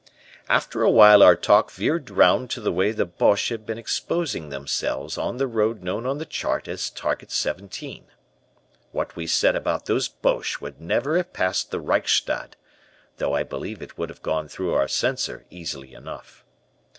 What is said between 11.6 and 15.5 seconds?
the Reichstag, though I believe it would have gone through our Censor